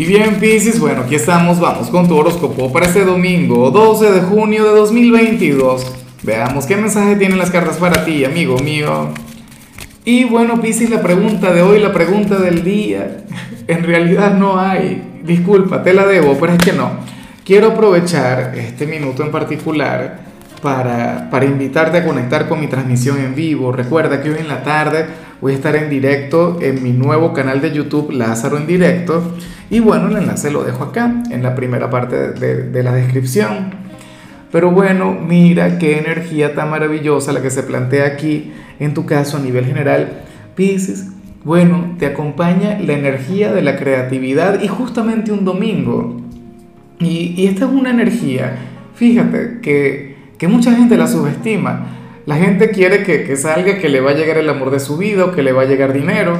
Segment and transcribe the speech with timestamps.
[0.00, 4.20] Y bien, Pisces, bueno, aquí estamos, vamos con tu horóscopo para este domingo, 12 de
[4.22, 5.94] junio de 2022.
[6.22, 9.08] Veamos qué mensaje tienen las cartas para ti, amigo mío.
[10.06, 13.26] Y bueno, Pisces, la pregunta de hoy, la pregunta del día,
[13.68, 15.02] en realidad no hay.
[15.22, 16.92] Disculpa, te la debo, pero es que no.
[17.44, 20.29] Quiero aprovechar este minuto en particular
[20.62, 23.72] para, para invitarte a conectar con mi transmisión en vivo.
[23.72, 25.06] Recuerda que hoy en la tarde
[25.40, 29.34] voy a estar en directo en mi nuevo canal de YouTube, Lázaro en directo.
[29.70, 33.74] Y bueno, el enlace lo dejo acá, en la primera parte de, la descripción.
[34.50, 39.36] Pero bueno, mira qué energía tan maravillosa la que se plantea aquí, en tu caso
[39.36, 40.24] a nivel general,
[40.56, 41.06] Pisces.
[41.44, 46.20] Bueno, te acompaña la energía de la creatividad y justamente un domingo.
[46.98, 48.56] Y, y esta es una energía,
[48.94, 50.09] fíjate, que,
[50.40, 51.86] que mucha gente la subestima
[52.26, 55.32] la gente quiere que, salga, que le va a llegar el amor de su vida,
[55.34, 56.38] que le va a llegar dinero.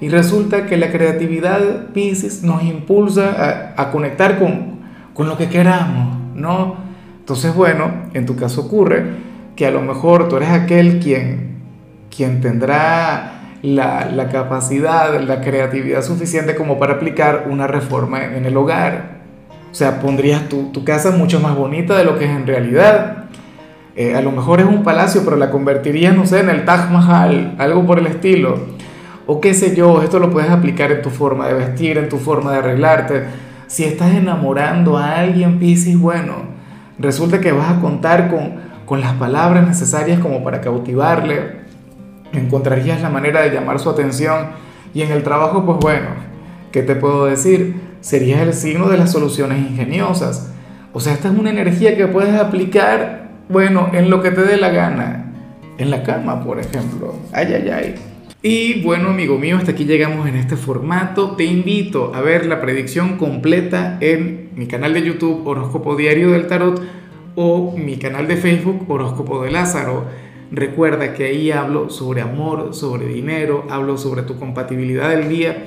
[0.00, 4.80] Y resulta que la creatividad, Pisces, nos impulsa a, conectar con,
[5.14, 6.76] con, lo que queramos, ¿no?
[7.18, 9.04] Entonces, bueno, en tu caso ocurre
[9.56, 11.56] que a lo mejor tú eres aquel quien,
[12.14, 18.56] quien tendrá la, la capacidad, la creatividad suficiente como para aplicar una reforma en el
[18.56, 19.15] hogar.
[19.76, 23.26] O sea, pondrías tu, tu casa mucho más bonita de lo que es en realidad
[23.94, 26.90] eh, a lo mejor es un palacio, pero la convertirías, no sé, en el Taj
[26.90, 28.58] Mahal, algo por el estilo.
[29.26, 32.16] O qué sé yo, esto lo puedes aplicar en tu forma de vestir, en tu
[32.16, 33.24] forma de arreglarte.
[33.66, 36.34] Si estás enamorando a alguien, Piscis, bueno,
[36.98, 38.54] resulta que vas a contar con,
[38.86, 41.60] con las palabras necesarias como para cautivarle.
[42.32, 44.48] Encontrarías la manera de llamar su atención.
[44.94, 46.06] Y en el trabajo, pues bueno,
[46.72, 47.74] ¿qué te puedo decir?
[48.00, 50.52] Serías el signo de las soluciones ingeniosas.
[50.92, 54.56] O sea, esta es una energía que puedes aplicar bueno, en lo que te dé
[54.56, 55.32] la gana.
[55.78, 57.14] En la cama, por ejemplo.
[57.32, 57.94] Ay, ay, ay.
[58.42, 61.32] Y bueno, amigo mío, hasta aquí llegamos en este formato.
[61.32, 66.46] Te invito a ver la predicción completa en mi canal de YouTube Horóscopo Diario del
[66.46, 66.82] Tarot
[67.34, 70.06] o mi canal de Facebook Horóscopo de Lázaro.
[70.50, 75.66] Recuerda que ahí hablo sobre amor, sobre dinero, hablo sobre tu compatibilidad del día.